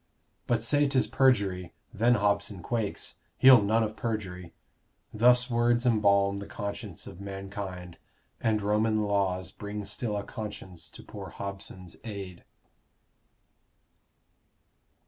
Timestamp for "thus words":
5.13-5.85